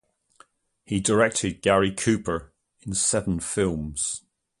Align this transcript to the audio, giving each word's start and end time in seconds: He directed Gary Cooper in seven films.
He 0.83 0.99
directed 0.99 1.61
Gary 1.61 1.91
Cooper 1.91 2.51
in 2.81 2.95
seven 2.95 3.39
films. 3.39 4.23